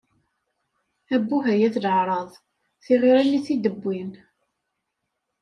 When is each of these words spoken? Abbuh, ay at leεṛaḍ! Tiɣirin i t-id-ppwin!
Abbuh, 1.15 1.45
ay 1.53 1.61
at 1.67 1.75
leεṛaḍ! 1.83 2.31
Tiɣirin 2.83 3.37
i 3.37 3.39
t-id-ppwin! 3.45 4.11